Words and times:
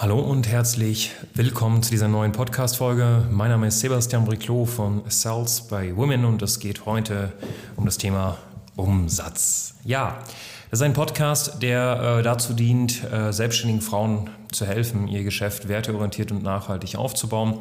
Hallo 0.00 0.18
und 0.18 0.48
herzlich 0.48 1.12
willkommen 1.34 1.82
zu 1.82 1.90
dieser 1.90 2.08
neuen 2.08 2.32
Podcast-Folge. 2.32 3.26
Mein 3.30 3.50
Name 3.50 3.66
ist 3.66 3.80
Sebastian 3.80 4.24
Briclot 4.24 4.66
von 4.66 5.02
Sales 5.08 5.60
by 5.68 5.94
Women 5.94 6.24
und 6.24 6.40
es 6.40 6.58
geht 6.58 6.86
heute 6.86 7.34
um 7.76 7.84
das 7.84 7.98
Thema 7.98 8.38
Umsatz. 8.76 9.74
Ja, 9.84 10.24
das 10.70 10.78
ist 10.78 10.84
ein 10.84 10.92
Podcast, 10.92 11.62
der 11.62 12.18
äh, 12.18 12.22
dazu 12.22 12.52
dient, 12.52 13.02
äh, 13.12 13.32
selbstständigen 13.32 13.82
Frauen 13.82 14.30
zu 14.52 14.64
helfen, 14.66 15.08
ihr 15.08 15.24
Geschäft 15.24 15.66
werteorientiert 15.66 16.30
und 16.30 16.44
nachhaltig 16.44 16.94
aufzubauen. 16.94 17.58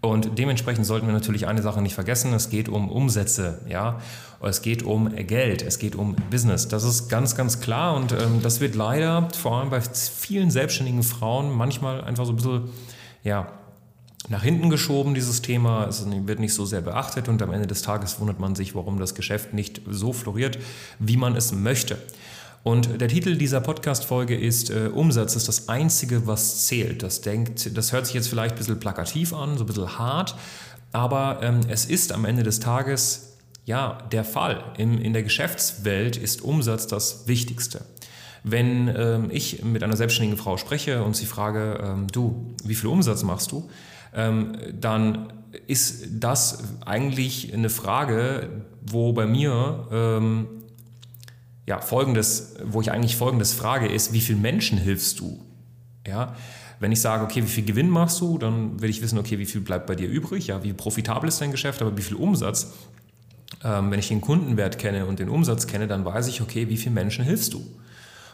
Und 0.00 0.38
dementsprechend 0.38 0.86
sollten 0.86 1.06
wir 1.06 1.12
natürlich 1.12 1.46
eine 1.46 1.60
Sache 1.60 1.82
nicht 1.82 1.94
vergessen. 1.94 2.32
Es 2.32 2.48
geht 2.48 2.70
um 2.70 2.90
Umsätze, 2.90 3.60
ja. 3.68 4.00
Es 4.40 4.62
geht 4.62 4.82
um 4.82 5.14
Geld, 5.14 5.60
es 5.62 5.78
geht 5.78 5.96
um 5.96 6.16
Business. 6.30 6.66
Das 6.68 6.82
ist 6.84 7.08
ganz, 7.08 7.34
ganz 7.34 7.60
klar. 7.60 7.94
Und 7.94 8.12
ähm, 8.12 8.40
das 8.42 8.60
wird 8.60 8.74
leider 8.74 9.28
vor 9.36 9.58
allem 9.58 9.68
bei 9.68 9.80
vielen 9.80 10.50
selbstständigen 10.50 11.02
Frauen 11.02 11.54
manchmal 11.54 12.04
einfach 12.04 12.24
so 12.24 12.32
ein 12.32 12.36
bisschen, 12.36 12.70
ja, 13.22 13.52
nach 14.28 14.42
hinten 14.42 14.70
geschoben, 14.70 15.14
dieses 15.14 15.42
Thema. 15.42 15.86
Es 15.88 16.06
wird 16.08 16.40
nicht 16.40 16.54
so 16.54 16.64
sehr 16.64 16.80
beachtet 16.80 17.28
und 17.28 17.42
am 17.42 17.52
Ende 17.52 17.66
des 17.66 17.82
Tages 17.82 18.18
wundert 18.18 18.40
man 18.40 18.54
sich, 18.54 18.74
warum 18.74 18.98
das 18.98 19.14
Geschäft 19.14 19.52
nicht 19.52 19.82
so 19.88 20.14
floriert, 20.14 20.58
wie 20.98 21.18
man 21.18 21.36
es 21.36 21.52
möchte. 21.52 21.98
Und 22.62 23.00
der 23.00 23.08
Titel 23.08 23.36
dieser 23.36 23.60
Podcast-Folge 23.60 24.36
ist 24.36 24.70
äh, 24.70 24.90
Umsatz 24.92 25.36
ist 25.36 25.46
das 25.46 25.68
Einzige, 25.68 26.26
was 26.26 26.66
zählt. 26.66 27.02
Das, 27.02 27.20
denkt, 27.20 27.76
das 27.76 27.92
hört 27.92 28.06
sich 28.06 28.14
jetzt 28.14 28.28
vielleicht 28.28 28.54
ein 28.54 28.58
bisschen 28.58 28.80
plakativ 28.80 29.32
an, 29.32 29.56
so 29.56 29.64
ein 29.64 29.66
bisschen 29.66 29.98
hart, 29.98 30.34
aber 30.92 31.40
ähm, 31.42 31.60
es 31.68 31.84
ist 31.84 32.12
am 32.12 32.24
Ende 32.24 32.42
des 32.42 32.58
Tages 32.58 33.36
ja 33.64 33.98
der 34.12 34.24
Fall. 34.24 34.64
In, 34.78 34.98
in 34.98 35.12
der 35.12 35.22
Geschäftswelt 35.22 36.16
ist 36.16 36.42
Umsatz 36.42 36.86
das 36.86 37.26
Wichtigste. 37.26 37.84
Wenn 38.42 38.88
ähm, 38.96 39.28
ich 39.30 39.64
mit 39.64 39.82
einer 39.82 39.96
selbstständigen 39.96 40.38
Frau 40.38 40.56
spreche 40.56 41.02
und 41.02 41.16
sie 41.16 41.26
frage, 41.26 41.80
ähm, 41.82 42.06
du, 42.12 42.54
wie 42.64 42.76
viel 42.76 42.88
Umsatz 42.88 43.24
machst 43.24 43.52
du? 43.52 43.68
Ähm, 44.14 44.56
dann 44.72 45.32
ist 45.66 46.06
das 46.10 46.62
eigentlich 46.84 47.52
eine 47.52 47.70
Frage, 47.70 48.48
wo 48.82 49.12
bei 49.12 49.26
mir 49.26 49.88
ähm, 49.90 50.46
ja, 51.66 51.80
folgendes, 51.80 52.54
wo 52.64 52.80
ich 52.80 52.92
eigentlich 52.92 53.16
folgendes 53.16 53.52
frage, 53.52 53.88
ist, 53.88 54.12
wie 54.12 54.20
vielen 54.20 54.40
Menschen 54.40 54.78
hilfst 54.78 55.20
du? 55.20 55.44
Ja, 56.06 56.36
wenn 56.78 56.92
ich 56.92 57.00
sage, 57.00 57.24
okay, 57.24 57.42
wie 57.42 57.48
viel 57.48 57.64
Gewinn 57.64 57.88
machst 57.88 58.20
du, 58.20 58.38
dann 58.38 58.80
will 58.80 58.90
ich 58.90 59.02
wissen, 59.02 59.18
okay, 59.18 59.38
wie 59.38 59.46
viel 59.46 59.60
bleibt 59.60 59.86
bei 59.86 59.94
dir 59.94 60.08
übrig? 60.08 60.46
Ja, 60.46 60.62
wie 60.62 60.72
profitabel 60.72 61.28
ist 61.28 61.40
dein 61.40 61.50
Geschäft, 61.50 61.82
aber 61.82 61.96
wie 61.96 62.02
viel 62.02 62.16
Umsatz? 62.16 62.74
Ähm, 63.64 63.90
wenn 63.90 63.98
ich 63.98 64.08
den 64.08 64.20
Kundenwert 64.20 64.78
kenne 64.78 65.06
und 65.06 65.18
den 65.18 65.28
Umsatz 65.28 65.66
kenne, 65.66 65.88
dann 65.88 66.04
weiß 66.04 66.28
ich, 66.28 66.40
okay, 66.40 66.68
wie 66.68 66.76
vielen 66.76 66.94
Menschen 66.94 67.24
hilfst 67.24 67.54
du? 67.54 67.66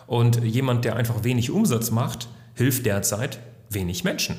Und 0.06 0.42
jemand, 0.44 0.84
der 0.84 0.96
einfach 0.96 1.24
wenig 1.24 1.50
Umsatz 1.50 1.90
macht, 1.90 2.28
hilft 2.54 2.84
derzeit 2.84 3.38
wenig 3.70 4.04
Menschen. 4.04 4.36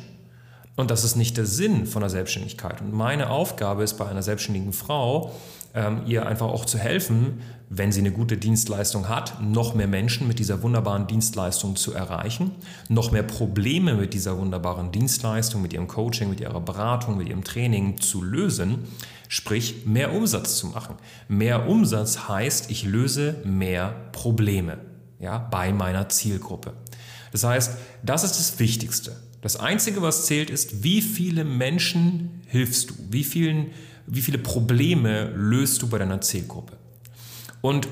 Und 0.76 0.90
das 0.90 1.04
ist 1.04 1.16
nicht 1.16 1.38
der 1.38 1.46
Sinn 1.46 1.86
von 1.86 2.02
der 2.02 2.10
Selbstständigkeit. 2.10 2.82
Und 2.82 2.94
meine 2.94 3.30
Aufgabe 3.30 3.84
ist 3.84 3.94
bei 3.98 4.08
einer 4.08 4.24
selbstständigen 4.24 4.74
Frau, 4.74 5.32
ähm, 5.76 6.02
ihr 6.06 6.26
einfach 6.26 6.48
auch 6.48 6.66
zu 6.66 6.78
helfen, 6.78 7.42
wenn 7.70 7.92
sie 7.92 8.00
eine 8.00 8.12
gute 8.12 8.38
Dienstleistung 8.38 9.10
hat, 9.10 9.42
noch 9.42 9.74
mehr 9.74 9.88
Menschen 9.88 10.28
mit 10.28 10.40
dieser 10.40 10.62
wunderbaren 10.62 11.08
Dienstleistung 11.08 11.76
zu 11.76 11.94
erreichen, 11.94 12.52
noch 12.90 13.12
mehr 13.12 13.24
Probleme 13.24 13.96
mit 13.96 14.14
dieser 14.14 14.38
wunderbaren 14.38 14.92
Dienstleistung, 14.92 15.62
mit 15.62 15.74
ihrem 15.74 15.88
Coaching, 15.88 16.30
mit 16.30 16.40
ihrer 16.40 16.62
Beratung, 16.62 17.18
mit 17.18 17.30
ihrem 17.30 17.44
Training 17.44 18.00
zu 18.00 18.22
lösen, 18.22 18.88
sprich 19.28 19.86
mehr 19.86 20.14
Umsatz 20.14 20.58
zu 20.58 20.68
machen. 20.68 20.96
Mehr 21.28 21.68
Umsatz 21.68 22.28
heißt, 22.28 22.70
ich 22.70 22.84
löse 22.84 23.42
mehr 23.44 23.96
Probleme 24.12 24.78
ja, 25.20 25.38
bei 25.40 25.72
meiner 25.72 26.10
Zielgruppe. 26.10 26.74
Das 27.32 27.44
heißt, 27.44 27.78
das 28.04 28.24
ist 28.24 28.38
das 28.38 28.60
Wichtigste. 28.60 29.16
Das 29.44 29.58
Einzige, 29.58 30.02
was 30.02 30.26
zählt, 30.26 30.50
ist, 30.50 30.86
wie 30.86 31.02
viele 31.02 31.44
Menschen 31.44 32.42
hilfst 32.48 32.92
du, 32.92 32.94
wie, 33.10 33.26
vielen, 33.26 33.72
wie 34.08 34.22
viele 34.22 34.38
Probleme 34.38 35.34
löst 35.36 35.82
du 35.82 35.90
bei 35.90 35.98
deiner 35.98 36.22
Zielgruppe. 36.22 36.78
Und 37.60 37.90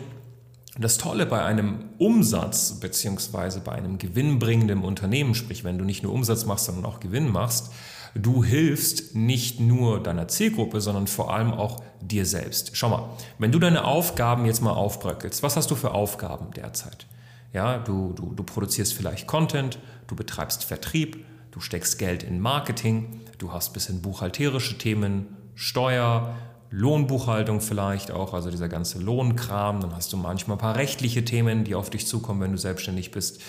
das 0.79 0.97
Tolle 0.97 1.25
bei 1.25 1.43
einem 1.43 1.89
Umsatz 1.97 2.79
bzw. 2.79 3.59
bei 3.65 3.73
einem 3.73 3.97
gewinnbringenden 3.97 4.81
Unternehmen, 4.81 5.35
sprich 5.35 5.65
wenn 5.65 5.77
du 5.77 5.83
nicht 5.83 6.03
nur 6.03 6.13
Umsatz 6.13 6.45
machst, 6.45 6.67
sondern 6.67 6.85
auch 6.85 7.01
Gewinn 7.01 7.29
machst, 7.29 7.73
du 8.15 8.45
hilfst 8.45 9.13
nicht 9.13 9.59
nur 9.59 10.01
deiner 10.01 10.29
Zielgruppe, 10.29 10.79
sondern 10.79 11.07
vor 11.07 11.33
allem 11.33 11.51
auch 11.51 11.83
dir 11.99 12.25
selbst. 12.25 12.71
Schau 12.77 12.87
mal, 12.87 13.09
wenn 13.39 13.51
du 13.51 13.59
deine 13.59 13.83
Aufgaben 13.83 14.45
jetzt 14.45 14.61
mal 14.61 14.71
aufbröckelst, 14.71 15.43
was 15.43 15.57
hast 15.57 15.69
du 15.69 15.75
für 15.75 15.91
Aufgaben 15.91 16.51
derzeit? 16.53 17.07
Ja, 17.51 17.77
du, 17.77 18.13
du, 18.13 18.33
du 18.33 18.43
produzierst 18.43 18.93
vielleicht 18.93 19.27
Content, 19.27 19.79
du 20.07 20.15
betreibst 20.15 20.63
Vertrieb, 20.63 21.25
du 21.51 21.59
steckst 21.59 21.99
Geld 21.99 22.23
in 22.23 22.39
Marketing, 22.39 23.21
du 23.37 23.51
hast 23.51 23.71
ein 23.71 23.73
bisschen 23.73 24.01
buchhalterische 24.01 24.77
Themen, 24.77 25.37
Steuer, 25.55 26.35
Lohnbuchhaltung 26.71 27.59
vielleicht 27.59 28.11
auch, 28.11 28.33
also 28.33 28.49
dieser 28.49 28.69
ganze 28.69 28.99
Lohnkram. 28.99 29.81
Dann 29.81 29.93
hast 29.93 30.11
du 30.13 30.17
manchmal 30.17 30.55
ein 30.55 30.61
paar 30.61 30.75
rechtliche 30.75 31.23
Themen, 31.25 31.65
die 31.65 31.75
auf 31.75 31.89
dich 31.89 32.07
zukommen, 32.07 32.39
wenn 32.41 32.53
du 32.53 32.57
selbstständig 32.57 33.11
bist. 33.11 33.41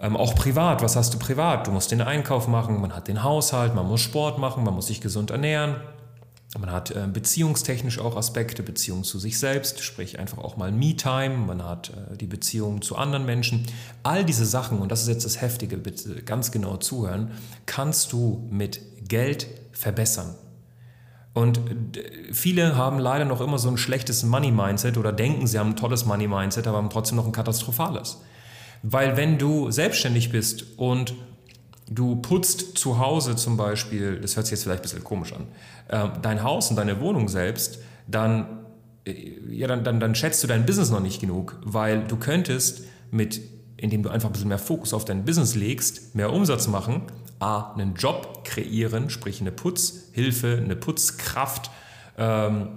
Ähm, 0.00 0.16
auch 0.16 0.34
privat, 0.34 0.82
was 0.82 0.96
hast 0.96 1.14
du 1.14 1.18
privat? 1.18 1.66
Du 1.66 1.70
musst 1.70 1.92
den 1.92 2.02
Einkauf 2.02 2.48
machen, 2.48 2.80
man 2.80 2.94
hat 2.94 3.08
den 3.08 3.22
Haushalt, 3.22 3.74
man 3.74 3.86
muss 3.86 4.00
Sport 4.00 4.38
machen, 4.38 4.64
man 4.64 4.74
muss 4.74 4.88
sich 4.88 5.00
gesund 5.00 5.30
ernähren. 5.30 5.76
Man 6.56 6.72
hat 6.72 6.90
äh, 6.92 7.06
beziehungstechnisch 7.12 7.98
auch 7.98 8.16
Aspekte, 8.16 8.62
Beziehung 8.62 9.04
zu 9.04 9.18
sich 9.18 9.38
selbst, 9.38 9.80
sprich 9.80 10.18
einfach 10.18 10.38
auch 10.38 10.56
mal 10.56 10.72
Me-Time, 10.72 11.36
man 11.36 11.62
hat 11.62 11.90
äh, 11.90 12.16
die 12.16 12.26
Beziehung 12.26 12.80
zu 12.80 12.96
anderen 12.96 13.26
Menschen. 13.26 13.66
All 14.02 14.24
diese 14.24 14.46
Sachen, 14.46 14.78
und 14.78 14.90
das 14.90 15.02
ist 15.02 15.08
jetzt 15.08 15.26
das 15.26 15.42
Heftige, 15.42 15.76
bitte 15.76 16.22
ganz 16.22 16.50
genau 16.50 16.78
zuhören, 16.78 17.32
kannst 17.66 18.12
du 18.12 18.48
mit 18.50 18.80
Geld 19.06 19.46
verbessern. 19.72 20.36
Und 21.34 21.60
viele 22.32 22.76
haben 22.76 22.98
leider 22.98 23.26
noch 23.26 23.42
immer 23.42 23.58
so 23.58 23.68
ein 23.68 23.76
schlechtes 23.76 24.22
Money-Mindset 24.24 24.96
oder 24.96 25.12
denken, 25.12 25.46
sie 25.46 25.58
haben 25.58 25.70
ein 25.70 25.76
tolles 25.76 26.06
Money-Mindset, 26.06 26.66
aber 26.66 26.78
haben 26.78 26.90
trotzdem 26.90 27.16
noch 27.16 27.26
ein 27.26 27.32
katastrophales. 27.32 28.22
Weil 28.82 29.16
wenn 29.16 29.38
du 29.38 29.70
selbstständig 29.70 30.32
bist 30.32 30.78
und 30.78 31.14
du 31.90 32.16
putzt 32.16 32.78
zu 32.78 32.98
Hause 32.98 33.36
zum 33.36 33.56
Beispiel, 33.56 34.20
das 34.20 34.36
hört 34.36 34.46
sich 34.46 34.52
jetzt 34.52 34.64
vielleicht 34.64 34.80
ein 34.80 34.82
bisschen 34.82 35.04
komisch 35.04 35.32
an, 35.32 35.46
äh, 35.88 36.08
dein 36.20 36.42
Haus 36.42 36.70
und 36.70 36.76
deine 36.76 37.00
Wohnung 37.00 37.28
selbst, 37.28 37.78
dann, 38.06 38.64
äh, 39.06 39.32
ja, 39.50 39.66
dann, 39.66 39.84
dann, 39.84 40.00
dann 40.00 40.14
schätzt 40.14 40.42
du 40.42 40.46
dein 40.46 40.66
Business 40.66 40.90
noch 40.90 41.00
nicht 41.00 41.20
genug, 41.20 41.56
weil 41.64 42.04
du 42.04 42.16
könntest 42.16 42.82
mit, 43.10 43.40
indem 43.76 44.02
du 44.02 44.10
einfach 44.10 44.28
ein 44.28 44.32
bisschen 44.32 44.48
mehr 44.48 44.58
Fokus 44.58 44.92
auf 44.92 45.04
dein 45.04 45.24
Business 45.24 45.54
legst, 45.54 46.14
mehr 46.14 46.32
Umsatz 46.32 46.66
machen, 46.68 47.02
A, 47.38 47.72
einen 47.72 47.94
Job 47.94 48.44
kreieren, 48.44 49.10
sprich 49.10 49.40
eine 49.40 49.52
Putzhilfe, 49.52 50.60
eine 50.62 50.74
Putzkraft 50.76 51.70
ähm, 52.16 52.68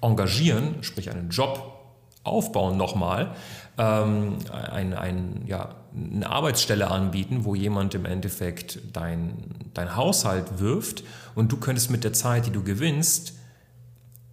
engagieren, 0.00 0.82
sprich 0.82 1.10
einen 1.10 1.30
Job 1.30 1.81
aufbauen 2.24 2.76
nochmal, 2.76 3.34
ähm, 3.78 4.38
ein, 4.50 4.94
ein, 4.94 5.42
ja, 5.46 5.74
eine 5.94 6.28
Arbeitsstelle 6.28 6.90
anbieten, 6.90 7.44
wo 7.44 7.54
jemand 7.54 7.94
im 7.94 8.04
Endeffekt 8.04 8.78
dein, 8.92 9.34
dein 9.74 9.96
Haushalt 9.96 10.58
wirft 10.58 11.04
und 11.34 11.52
du 11.52 11.56
könntest 11.56 11.90
mit 11.90 12.04
der 12.04 12.12
Zeit, 12.12 12.46
die 12.46 12.50
du 12.50 12.62
gewinnst, 12.62 13.34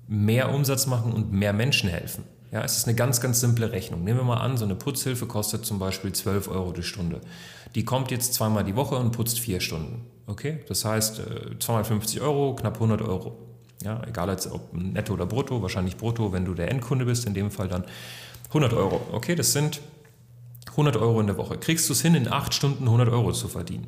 mehr 0.08 0.54
Umsatz 0.54 0.88
machen 0.88 1.14
und 1.14 1.32
mehr 1.32 1.54
Menschen 1.54 1.90
helfen. 1.90 2.24
Ja, 2.52 2.64
es 2.64 2.78
ist 2.78 2.88
eine 2.88 2.96
ganz, 2.96 3.22
ganz 3.22 3.40
simple 3.40 3.72
Rechnung. 3.72 4.04
Nehmen 4.04 4.20
wir 4.20 4.24
mal 4.24 4.38
an, 4.38 4.58
so 4.58 4.66
eine 4.66 4.76
Putzhilfe 4.76 5.28
kostet 5.28 5.66
zum 5.66 5.78
Beispiel 5.78 6.14
12 6.14 6.48
Euro 6.48 6.72
die 6.72 6.82
Stunde. 6.82 7.22
Die 7.76 7.86
kommt 7.86 8.10
jetzt 8.10 8.34
zweimal 8.34 8.64
die 8.64 8.76
Woche 8.76 8.96
und 8.96 9.12
putzt 9.12 9.40
vier 9.40 9.60
Stunden. 9.60 10.08
Okay? 10.26 10.60
Das 10.68 10.84
heißt, 10.84 11.22
250 11.60 12.18
äh, 12.18 12.24
Euro, 12.24 12.56
knapp 12.56 12.76
100 12.76 13.04
Euro. 13.04 13.49
Ja, 13.84 14.02
egal 14.08 14.30
jetzt 14.30 14.52
ob 14.52 14.74
netto 14.74 15.14
oder 15.14 15.26
brutto, 15.26 15.62
wahrscheinlich 15.62 15.98
brutto, 15.98 16.34
wenn 16.34 16.46
du 16.46 16.54
der 16.54 16.70
Endkunde 16.70 17.06
bist, 17.06 17.26
in 17.26 17.34
dem 17.34 17.50
Fall 17.50 17.68
dann 17.68 17.86
100 18.50 18.74
Euro. 18.74 19.02
Okay, 19.14 19.36
das 19.36 19.54
sind 19.54 19.82
100 20.72 20.98
Euro 20.98 21.22
in 21.22 21.28
der 21.28 21.38
Woche. 21.38 21.58
Kriegst 21.58 21.88
du 21.88 21.94
es 21.94 22.02
hin, 22.02 22.16
in 22.16 22.28
acht 22.28 22.54
Stunden 22.54 22.84
100 22.84 23.10
Euro 23.10 23.32
zu 23.32 23.48
verdienen? 23.48 23.88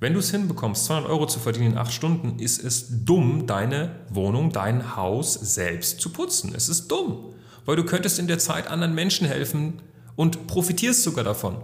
Wenn 0.00 0.12
du 0.12 0.18
es 0.18 0.30
hinbekommst, 0.30 0.84
200 0.86 1.10
Euro 1.10 1.26
zu 1.26 1.38
verdienen 1.38 1.72
in 1.72 1.78
acht 1.78 1.92
Stunden, 1.92 2.38
ist 2.38 2.62
es 2.62 3.04
dumm, 3.04 3.46
deine 3.46 3.90
Wohnung, 4.10 4.52
dein 4.52 4.96
Haus 4.96 5.34
selbst 5.34 6.00
zu 6.00 6.10
putzen. 6.10 6.52
Es 6.54 6.68
ist 6.68 6.88
dumm 6.88 7.34
weil 7.64 7.76
du 7.76 7.84
könntest 7.84 8.18
in 8.18 8.26
der 8.26 8.38
Zeit 8.38 8.66
anderen 8.66 8.94
Menschen 8.94 9.26
helfen 9.26 9.80
und 10.16 10.46
profitierst 10.46 11.02
sogar 11.02 11.24
davon. 11.24 11.56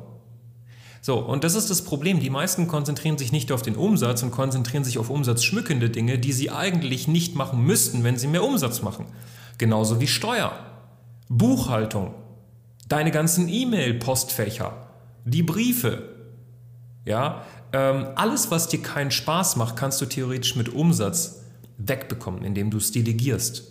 So, 1.02 1.18
und 1.18 1.44
das 1.44 1.54
ist 1.54 1.70
das 1.70 1.82
Problem. 1.82 2.20
Die 2.20 2.30
meisten 2.30 2.68
konzentrieren 2.68 3.16
sich 3.16 3.32
nicht 3.32 3.52
auf 3.52 3.62
den 3.62 3.76
Umsatz 3.76 4.22
und 4.22 4.32
konzentrieren 4.32 4.84
sich 4.84 4.98
auf 4.98 5.08
umsatzschmückende 5.08 5.88
Dinge, 5.88 6.18
die 6.18 6.32
sie 6.32 6.50
eigentlich 6.50 7.08
nicht 7.08 7.34
machen 7.34 7.62
müssten, 7.64 8.04
wenn 8.04 8.18
sie 8.18 8.26
mehr 8.26 8.44
Umsatz 8.44 8.82
machen. 8.82 9.06
Genauso 9.56 10.00
wie 10.00 10.06
Steuer, 10.06 10.52
Buchhaltung, 11.28 12.14
deine 12.88 13.10
ganzen 13.10 13.48
E-Mail-Postfächer, 13.48 14.88
die 15.24 15.42
Briefe. 15.42 16.02
Ja, 17.06 17.44
ähm, 17.72 18.08
alles, 18.16 18.50
was 18.50 18.68
dir 18.68 18.82
keinen 18.82 19.10
Spaß 19.10 19.56
macht, 19.56 19.76
kannst 19.76 20.00
du 20.00 20.06
theoretisch 20.06 20.56
mit 20.56 20.68
Umsatz 20.68 21.42
wegbekommen, 21.78 22.42
indem 22.44 22.70
du 22.70 22.76
es 22.76 22.92
delegierst. 22.92 23.64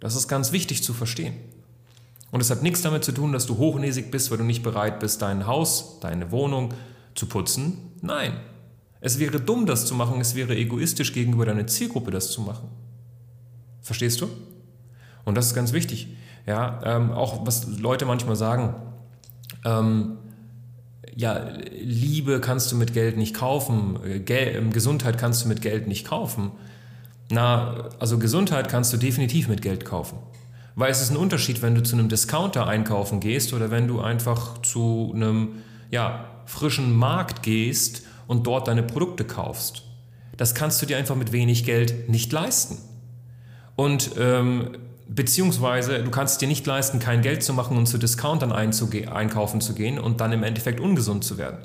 Das 0.00 0.14
ist 0.14 0.28
ganz 0.28 0.52
wichtig 0.52 0.84
zu 0.84 0.94
verstehen. 0.94 1.34
Und 2.30 2.40
es 2.40 2.50
hat 2.50 2.62
nichts 2.62 2.82
damit 2.82 3.04
zu 3.04 3.12
tun, 3.12 3.32
dass 3.32 3.46
du 3.46 3.56
hochnäsig 3.56 4.10
bist, 4.10 4.30
weil 4.30 4.38
du 4.38 4.44
nicht 4.44 4.62
bereit 4.62 5.00
bist, 5.00 5.22
dein 5.22 5.46
Haus, 5.46 5.98
deine 6.00 6.30
Wohnung 6.30 6.74
zu 7.14 7.26
putzen. 7.26 7.78
Nein. 8.02 8.34
Es 9.00 9.18
wäre 9.18 9.40
dumm, 9.40 9.64
das 9.66 9.86
zu 9.86 9.94
machen. 9.94 10.20
Es 10.20 10.34
wäre 10.34 10.56
egoistisch 10.56 11.12
gegenüber 11.12 11.46
deiner 11.46 11.66
Zielgruppe, 11.66 12.10
das 12.10 12.30
zu 12.30 12.42
machen. 12.42 12.68
Verstehst 13.80 14.20
du? 14.20 14.28
Und 15.24 15.36
das 15.36 15.46
ist 15.46 15.54
ganz 15.54 15.72
wichtig. 15.72 16.08
Ja, 16.46 16.80
ähm, 16.84 17.12
auch 17.12 17.46
was 17.46 17.66
Leute 17.78 18.06
manchmal 18.06 18.36
sagen, 18.36 18.74
ähm, 19.64 20.18
ja, 21.14 21.48
Liebe 21.80 22.40
kannst 22.40 22.70
du 22.72 22.76
mit 22.76 22.94
Geld 22.94 23.16
nicht 23.16 23.34
kaufen, 23.34 23.98
Gel 24.24 24.56
ähm, 24.56 24.72
Gesundheit 24.72 25.18
kannst 25.18 25.44
du 25.44 25.48
mit 25.48 25.62
Geld 25.62 25.88
nicht 25.88 26.06
kaufen. 26.06 26.52
Na, 27.30 27.88
also 27.98 28.18
Gesundheit 28.18 28.68
kannst 28.68 28.92
du 28.92 28.96
definitiv 28.96 29.48
mit 29.48 29.60
Geld 29.60 29.84
kaufen. 29.84 30.18
Weil 30.78 30.92
es 30.92 31.02
ist 31.02 31.10
ein 31.10 31.16
Unterschied, 31.16 31.60
wenn 31.60 31.74
du 31.74 31.82
zu 31.82 31.96
einem 31.96 32.08
Discounter 32.08 32.68
einkaufen 32.68 33.18
gehst 33.18 33.52
oder 33.52 33.72
wenn 33.72 33.88
du 33.88 34.00
einfach 34.00 34.62
zu 34.62 35.10
einem 35.12 35.56
ja, 35.90 36.26
frischen 36.46 36.94
Markt 36.94 37.42
gehst 37.42 38.02
und 38.28 38.46
dort 38.46 38.68
deine 38.68 38.84
Produkte 38.84 39.24
kaufst. 39.24 39.82
Das 40.36 40.54
kannst 40.54 40.80
du 40.80 40.86
dir 40.86 40.96
einfach 40.96 41.16
mit 41.16 41.32
wenig 41.32 41.64
Geld 41.64 42.08
nicht 42.08 42.30
leisten. 42.30 42.78
Und 43.74 44.12
ähm, 44.20 44.70
beziehungsweise 45.08 46.04
du 46.04 46.12
kannst 46.12 46.42
dir 46.42 46.46
nicht 46.46 46.64
leisten, 46.64 47.00
kein 47.00 47.22
Geld 47.22 47.42
zu 47.42 47.52
machen 47.54 47.76
und 47.76 47.86
zu 47.86 47.98
Discountern 47.98 48.52
einkaufen 48.52 49.60
zu 49.60 49.74
gehen 49.74 49.98
und 49.98 50.20
dann 50.20 50.30
im 50.30 50.44
Endeffekt 50.44 50.78
ungesund 50.78 51.24
zu 51.24 51.38
werden. 51.38 51.58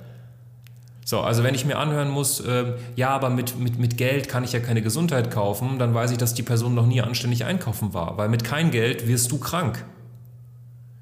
So, 1.13 1.21
also 1.21 1.43
wenn 1.43 1.53
ich 1.53 1.63
mir 1.63 1.77
anhören 1.77 2.09
muss, 2.09 2.39
äh, 2.39 2.73
ja, 2.95 3.09
aber 3.09 3.29
mit, 3.29 3.59
mit, 3.59 3.77
mit 3.77 3.97
Geld 3.97 4.27
kann 4.29 4.43
ich 4.43 4.51
ja 4.51 4.59
keine 4.59 4.81
Gesundheit 4.81 5.29
kaufen, 5.29 5.77
dann 5.77 5.93
weiß 5.93 6.09
ich, 6.09 6.17
dass 6.17 6.33
die 6.33 6.41
Person 6.41 6.73
noch 6.73 6.87
nie 6.87 7.03
anständig 7.03 7.45
einkaufen 7.45 7.93
war, 7.93 8.17
weil 8.17 8.29
mit 8.29 8.43
kein 8.43 8.71
Geld 8.71 9.07
wirst 9.07 9.31
du 9.31 9.37
krank. 9.37 9.85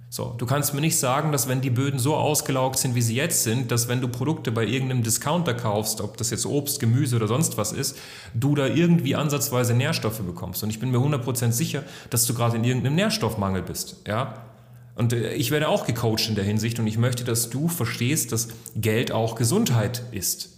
So, 0.10 0.36
du 0.38 0.46
kannst 0.46 0.74
mir 0.74 0.82
nicht 0.82 1.00
sagen, 1.00 1.32
dass 1.32 1.48
wenn 1.48 1.62
die 1.62 1.70
Böden 1.70 1.98
so 1.98 2.18
ausgelaugt 2.18 2.78
sind, 2.78 2.94
wie 2.94 3.02
sie 3.02 3.16
jetzt 3.16 3.44
sind, 3.44 3.72
dass 3.72 3.88
wenn 3.88 4.02
du 4.02 4.10
Produkte 4.10 4.52
bei 4.52 4.66
irgendeinem 4.66 5.02
Discounter 5.02 5.54
kaufst, 5.54 6.02
ob 6.02 6.18
das 6.18 6.30
jetzt 6.30 6.46
Obst, 6.46 6.82
Gemüse 6.82 7.16
oder 7.16 7.30
sonst 7.30 7.58
was 7.58 7.72
ist, 7.72 7.98
du 8.34 8.54
da 8.54 8.68
irgendwie 8.68 9.16
ansatzweise 9.16 9.74
Nährstoffe 9.74 10.20
bekommst. 10.20 10.62
Und 10.62 10.72
ich 10.72 10.82
bin 10.82 10.92
mir 10.92 10.98
100% 10.98 11.54
sicher, 11.54 11.84
dass 12.10 12.26
du 12.26 12.34
gerade 12.34 12.58
in 12.58 12.66
irgendeinem 12.66 12.96
Nährstoffmangel 12.96 13.62
bist. 13.62 13.96
Ja? 14.06 14.51
Und 14.96 15.14
äh, 15.14 15.34
ich 15.34 15.52
werde 15.52 15.70
auch 15.70 15.86
gecoacht 15.86 16.28
in 16.30 16.36
der 16.36 16.44
Hinsicht 16.44 16.80
und 16.80 16.88
ich 16.88 16.98
möchte, 16.98 17.24
dass 17.24 17.50
du 17.50 17.68
verstehst, 17.68 18.32
dass 18.32 18.50
Geld 18.76 19.12
auch 19.12 19.36
Gesundheit 19.36 20.04
ist. 20.12 20.50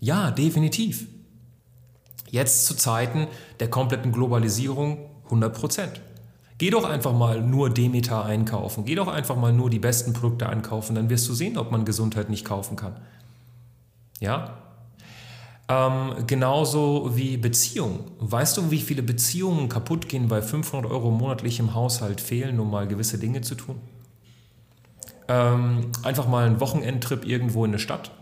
Ja, 0.00 0.30
definitiv. 0.30 1.06
Jetzt 2.30 2.66
zu 2.66 2.76
Zeiten 2.76 3.26
der 3.60 3.70
kompletten 3.70 4.12
Globalisierung 4.12 4.98
100 5.24 5.54
Prozent. 5.54 6.00
Geh 6.58 6.70
doch 6.70 6.84
einfach 6.84 7.12
mal 7.12 7.40
nur 7.40 7.70
Demeter 7.70 8.24
einkaufen. 8.24 8.84
Geh 8.84 8.96
doch 8.96 9.08
einfach 9.08 9.36
mal 9.36 9.52
nur 9.52 9.70
die 9.70 9.78
besten 9.78 10.12
Produkte 10.12 10.48
einkaufen. 10.48 10.96
Dann 10.96 11.08
wirst 11.08 11.28
du 11.28 11.34
sehen, 11.34 11.56
ob 11.56 11.70
man 11.70 11.84
Gesundheit 11.84 12.30
nicht 12.30 12.44
kaufen 12.44 12.76
kann. 12.76 12.96
Ja? 14.18 14.57
Ähm, 15.70 16.26
genauso 16.26 17.14
wie 17.14 17.36
Beziehungen. 17.36 18.10
Weißt 18.18 18.56
du, 18.56 18.70
wie 18.70 18.80
viele 18.80 19.02
Beziehungen 19.02 19.68
kaputt 19.68 20.08
gehen, 20.08 20.30
weil 20.30 20.42
500 20.42 20.90
Euro 20.90 21.10
monatlich 21.10 21.60
im 21.60 21.74
Haushalt 21.74 22.22
fehlen, 22.22 22.58
um 22.58 22.70
mal 22.70 22.88
gewisse 22.88 23.18
Dinge 23.18 23.42
zu 23.42 23.54
tun? 23.54 23.76
Ähm, 25.28 25.92
einfach 26.02 26.26
mal 26.26 26.46
einen 26.46 26.60
Wochenendtrip 26.60 27.26
irgendwo 27.26 27.64
in 27.66 27.72
eine 27.72 27.78
Stadt. 27.78 28.12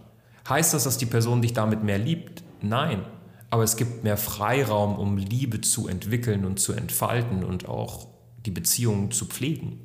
Heißt 0.48 0.74
das, 0.74 0.84
dass 0.84 0.98
die 0.98 1.06
Person 1.06 1.40
dich 1.40 1.52
damit 1.52 1.84
mehr 1.84 1.98
liebt? 1.98 2.42
Nein. 2.62 3.04
Aber 3.48 3.62
es 3.62 3.76
gibt 3.76 4.02
mehr 4.02 4.16
Freiraum, 4.16 4.96
um 4.96 5.16
Liebe 5.16 5.60
zu 5.60 5.86
entwickeln 5.86 6.44
und 6.44 6.58
zu 6.58 6.72
entfalten 6.72 7.44
und 7.44 7.68
auch 7.68 8.08
die 8.44 8.50
Beziehung 8.50 9.12
zu 9.12 9.26
pflegen. 9.26 9.78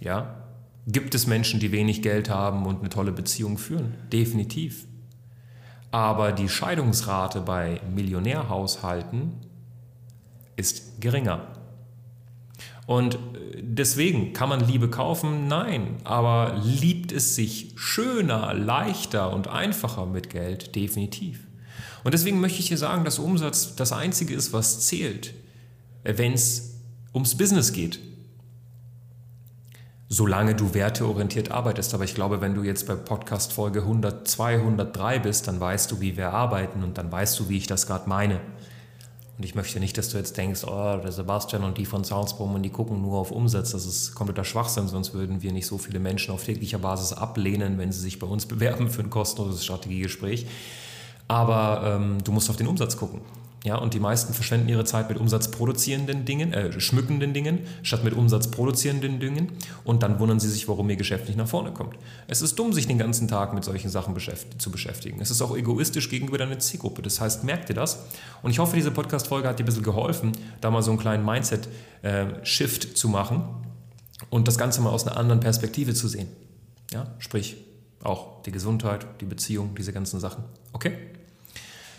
Ja? 0.00 0.44
Gibt 0.86 1.14
es 1.14 1.26
Menschen, 1.26 1.60
die 1.60 1.72
wenig 1.72 2.02
Geld 2.02 2.28
haben 2.28 2.66
und 2.66 2.80
eine 2.80 2.90
tolle 2.90 3.12
Beziehung 3.12 3.56
führen? 3.56 3.94
Definitiv. 4.12 4.86
Aber 5.90 6.32
die 6.32 6.48
Scheidungsrate 6.48 7.40
bei 7.40 7.80
Millionärhaushalten 7.94 9.32
ist 10.56 11.00
geringer. 11.00 11.46
Und 12.86 13.14
äh, 13.14 13.18
deswegen 13.60 14.32
kann 14.32 14.48
man 14.48 14.66
Liebe 14.66 14.88
kaufen? 14.88 15.46
Nein. 15.46 15.96
Aber 16.04 16.60
liebt 16.64 17.12
es 17.12 17.34
sich 17.34 17.72
schöner, 17.76 18.54
leichter 18.54 19.32
und 19.32 19.48
einfacher 19.48 20.06
mit 20.06 20.30
Geld? 20.30 20.74
Definitiv. 20.74 21.46
Und 22.04 22.14
deswegen 22.14 22.40
möchte 22.40 22.60
ich 22.60 22.68
hier 22.68 22.78
sagen, 22.78 23.04
dass 23.04 23.18
Umsatz 23.18 23.76
das 23.76 23.92
Einzige 23.92 24.34
ist, 24.34 24.52
was 24.52 24.86
zählt, 24.86 25.34
wenn 26.04 26.32
es 26.32 26.80
ums 27.12 27.36
Business 27.36 27.72
geht. 27.72 28.00
Solange 30.10 30.54
du 30.54 30.72
werteorientiert 30.72 31.50
arbeitest. 31.50 31.92
Aber 31.94 32.04
ich 32.04 32.14
glaube, 32.14 32.40
wenn 32.40 32.54
du 32.54 32.62
jetzt 32.62 32.86
bei 32.86 32.94
Podcast 32.94 33.52
Folge 33.52 33.80
102, 33.80 34.54
103 34.54 35.18
bist, 35.18 35.48
dann 35.48 35.60
weißt 35.60 35.90
du, 35.90 36.00
wie 36.00 36.16
wir 36.16 36.32
arbeiten 36.32 36.82
und 36.82 36.96
dann 36.96 37.12
weißt 37.12 37.38
du, 37.38 37.48
wie 37.48 37.58
ich 37.58 37.66
das 37.66 37.86
gerade 37.86 38.08
meine. 38.08 38.40
Und 39.38 39.44
ich 39.44 39.54
möchte 39.54 39.78
nicht, 39.78 39.96
dass 39.96 40.08
du 40.08 40.18
jetzt 40.18 40.36
denkst, 40.36 40.64
oh, 40.64 40.96
der 41.00 41.12
Sebastian 41.12 41.62
und 41.62 41.78
die 41.78 41.84
von 41.84 42.02
Soundsboom 42.02 42.56
und 42.56 42.62
die 42.64 42.70
gucken 42.70 43.00
nur 43.00 43.18
auf 43.18 43.30
Umsatz. 43.30 43.70
Das 43.70 43.86
ist 43.86 44.14
kompletter 44.14 44.44
Schwachsinn, 44.44 44.88
sonst 44.88 45.14
würden 45.14 45.42
wir 45.42 45.52
nicht 45.52 45.66
so 45.66 45.78
viele 45.78 46.00
Menschen 46.00 46.34
auf 46.34 46.42
täglicher 46.42 46.78
Basis 46.78 47.12
ablehnen, 47.12 47.78
wenn 47.78 47.92
sie 47.92 48.00
sich 48.00 48.18
bei 48.18 48.26
uns 48.26 48.46
bewerben 48.48 48.90
für 48.90 49.02
ein 49.02 49.10
kostenloses 49.10 49.64
Strategiegespräch. 49.64 50.46
Aber 51.28 51.82
ähm, 51.84 52.18
du 52.24 52.32
musst 52.32 52.50
auf 52.50 52.56
den 52.56 52.66
Umsatz 52.66 52.96
gucken. 52.96 53.20
Ja, 53.64 53.76
und 53.76 53.92
die 53.92 53.98
meisten 53.98 54.34
verschwenden 54.34 54.68
ihre 54.68 54.84
Zeit 54.84 55.08
mit 55.08 55.18
umsatzproduzierenden 55.18 56.24
Dingen, 56.24 56.52
äh, 56.52 56.80
schmückenden 56.80 57.34
Dingen, 57.34 57.60
statt 57.82 58.04
mit 58.04 58.14
umsatzproduzierenden 58.14 59.18
Dingen. 59.18 59.48
Und 59.82 60.04
dann 60.04 60.20
wundern 60.20 60.38
sie 60.38 60.48
sich, 60.48 60.68
warum 60.68 60.88
ihr 60.90 60.96
Geschäft 60.96 61.26
nicht 61.26 61.36
nach 61.36 61.48
vorne 61.48 61.72
kommt. 61.72 61.96
Es 62.28 62.40
ist 62.40 62.56
dumm, 62.58 62.72
sich 62.72 62.86
den 62.86 62.98
ganzen 62.98 63.26
Tag 63.26 63.54
mit 63.54 63.64
solchen 63.64 63.90
Sachen 63.90 64.14
beschäft 64.14 64.62
zu 64.62 64.70
beschäftigen. 64.70 65.20
Es 65.20 65.32
ist 65.32 65.42
auch 65.42 65.56
egoistisch 65.56 66.08
gegenüber 66.08 66.38
deiner 66.38 66.58
Zielgruppe. 66.60 67.02
Das 67.02 67.20
heißt, 67.20 67.42
merkt 67.42 67.68
ihr 67.68 67.74
das? 67.74 68.04
Und 68.42 68.52
ich 68.52 68.60
hoffe, 68.60 68.76
diese 68.76 68.92
Podcast-Folge 68.92 69.48
hat 69.48 69.58
dir 69.58 69.64
ein 69.64 69.66
bisschen 69.66 69.82
geholfen, 69.82 70.32
da 70.60 70.70
mal 70.70 70.82
so 70.82 70.92
einen 70.92 71.00
kleinen 71.00 71.24
Mindset-Shift 71.24 72.84
äh, 72.84 72.94
zu 72.94 73.08
machen 73.08 73.42
und 74.30 74.46
das 74.46 74.56
Ganze 74.56 74.80
mal 74.82 74.90
aus 74.90 75.06
einer 75.06 75.16
anderen 75.16 75.40
Perspektive 75.40 75.94
zu 75.94 76.06
sehen. 76.06 76.28
Ja, 76.92 77.14
sprich, 77.18 77.56
auch 78.04 78.42
die 78.42 78.52
Gesundheit, 78.52 79.06
die 79.20 79.24
Beziehung, 79.24 79.74
diese 79.74 79.92
ganzen 79.92 80.20
Sachen. 80.20 80.44
Okay? 80.72 80.92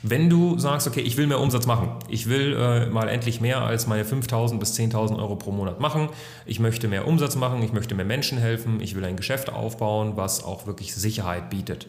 Wenn 0.01 0.29
du 0.29 0.58
sagst, 0.58 0.88
okay, 0.88 1.01
ich 1.01 1.18
will 1.18 1.27
mehr 1.27 1.39
Umsatz 1.39 1.65
machen, 1.65 1.89
ich 2.08 2.29
will 2.29 2.56
äh, 2.58 2.86
mal 2.86 3.10
endlich 3.10 3.41
mehr 3.41 3.62
als 3.62 3.86
meine 3.86 4.03
5.000 4.03 4.58
bis 4.58 4.74
10.000 4.79 5.18
Euro 5.20 5.36
pro 5.36 5.51
Monat 5.51 5.82
machen, 5.82 6.10
ich 6.46 6.62
möchte 6.62 6.88
mehr 6.88 7.06
Umsatz 7.06 7.36
machen, 7.36 7.62
ich 7.63 7.74
möchte 7.74 7.96
mehr 7.96 8.06
Menschen 8.06 8.38
helfen, 8.38 8.79
ich 8.79 8.96
will 8.96 9.03
ein 9.03 9.18
Geschäft 9.18 9.51
aufbauen, 9.51 10.13
was 10.15 10.44
auch 10.44 10.68
wirklich 10.68 10.96
Sicherheit 10.96 11.50
bietet, 11.50 11.88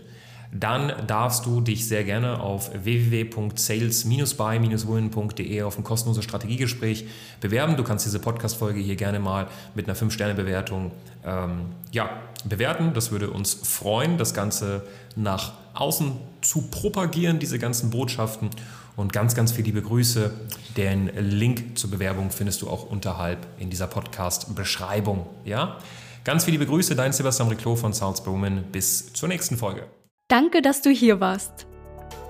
dann 0.53 0.93
darfst 1.07 1.47
du 1.47 1.61
dich 1.61 1.87
sehr 1.87 2.03
gerne 2.03 2.41
auf 2.41 2.73
www.sales-by-women.de 2.73 5.63
auf 5.63 5.79
ein 5.79 5.85
kostenloses 5.85 6.25
Strategiegespräch 6.25 7.05
bewerben. 7.41 7.77
Du 7.77 7.85
kannst 7.85 8.05
diese 8.05 8.19
Podcast-Folge 8.19 8.81
hier 8.81 8.97
gerne 8.97 9.21
mal 9.21 9.47
mit 9.75 9.89
einer 9.89 9.97
5-Sterne-Bewertung 9.97 10.91
ähm, 11.25 11.67
ja, 11.93 12.11
bewerten. 12.45 12.95
Das 12.95 13.13
würde 13.13 13.31
uns 13.31 13.55
freuen, 13.55 14.19
das 14.19 14.35
Ganze 14.35 14.83
nach 15.15 15.53
außen 15.75 16.17
zu 16.41 16.63
propagieren, 16.63 17.39
diese 17.39 17.61
ganzen 17.61 17.91
Botschaften. 17.91 18.51
Und 18.97 19.13
ganz, 19.13 19.37
ganz 19.37 19.53
viele 19.53 19.67
liebe 19.67 19.83
Grüße. 19.83 20.33
Den 20.77 21.11
Link 21.17 21.79
zur 21.79 21.91
Bewerbung 21.91 22.31
findest 22.31 22.63
du 22.63 22.69
auch 22.69 22.91
unterhalb 22.91 23.47
in 23.59 23.71
dieser 23.71 23.87
Podcast-Beschreibung. 23.87 25.27
Ja? 25.45 25.79
Ganz 26.25 26.45
viele 26.45 26.59
liebe 26.59 26.69
Grüße, 26.69 26.97
dein 26.97 27.13
Sebastian 27.13 27.47
Riclot 27.49 27.79
von 27.79 27.95
Sounds 27.95 28.27
Women. 28.27 28.65
Bis 28.73 29.13
zur 29.13 29.29
nächsten 29.29 29.57
Folge. 29.57 29.87
Danke, 30.31 30.63
dass 30.63 30.81
du 30.81 30.89
hier 30.91 31.19
warst. 31.19 31.67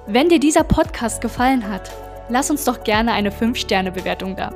Wenn 0.07 0.31
dir 0.31 0.41
dieser 0.41 0.65
Podcast 0.65 1.21
gefallen 1.21 1.69
hat, 1.69 1.91
lass 2.31 2.51
uns 2.51 2.65
doch 2.65 2.83
gerne 2.83 3.13
eine 3.13 3.29
5-Sterne-Bewertung 3.29 4.37
da. 4.37 4.55